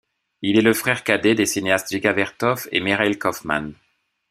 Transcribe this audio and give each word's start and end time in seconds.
Il 0.41 0.57
est 0.57 0.63
le 0.63 0.73
frère 0.73 1.03
cadet 1.03 1.35
des 1.35 1.45
cinéastes 1.45 1.89
Dziga 1.89 2.11
Vertov 2.11 2.67
et 2.71 2.79
Mikhaïl 2.79 3.19
Kaufman. 3.19 3.73